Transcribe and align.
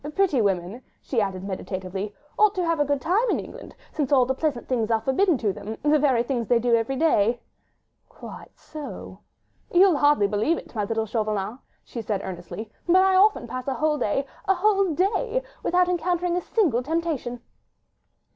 "Pretty 0.15 0.41
women," 0.41 0.81
she 0.99 1.21
added 1.21 1.43
meditatively, 1.43 2.11
"ought 2.35 2.55
to 2.55 2.65
have 2.65 2.79
a 2.79 2.85
good 2.85 2.99
time 2.99 3.29
in 3.29 3.39
England, 3.39 3.75
since 3.91 4.11
all 4.11 4.25
the 4.25 4.33
pleasant 4.33 4.67
things 4.67 4.89
are 4.89 4.99
forbidden 4.99 5.37
them—the 5.37 5.99
very 5.99 6.23
things 6.23 6.47
they 6.47 6.57
do 6.57 6.73
every 6.75 6.95
day." 6.95 7.39
"Quite 8.09 8.57
so!" 8.57 9.19
"You'll 9.71 9.97
hardly 9.97 10.25
believe 10.25 10.57
it, 10.57 10.73
my 10.73 10.85
little 10.85 11.05
Chauvelin," 11.05 11.59
she 11.83 12.01
said 12.01 12.21
earnestly, 12.23 12.71
"but 12.87 12.95
I 13.03 13.15
often 13.15 13.45
pass 13.47 13.67
a 13.67 13.75
whole 13.75 13.99
day—a 13.99 14.53
whole 14.55 14.91
day—without 14.95 15.87
encountering 15.87 16.35
a 16.35 16.41
single 16.41 16.81
temptation." 16.81 17.39